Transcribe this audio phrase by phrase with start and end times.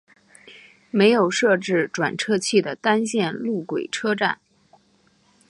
[0.89, 4.39] 没有设置转辙器的单线路轨车站。